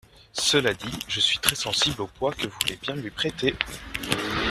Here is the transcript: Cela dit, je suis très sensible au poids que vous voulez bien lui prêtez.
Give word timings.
Cela 0.33 0.73
dit, 0.73 0.89
je 1.07 1.19
suis 1.19 1.37
très 1.37 1.53
sensible 1.53 2.01
au 2.01 2.07
poids 2.07 2.33
que 2.33 2.47
vous 2.47 2.57
voulez 2.63 2.79
bien 2.81 2.95
lui 2.95 3.11
prêtez. 3.11 3.53